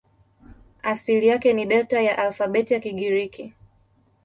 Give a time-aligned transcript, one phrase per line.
[0.83, 3.53] Asili yake ni Delta ya alfabeti ya Kigiriki.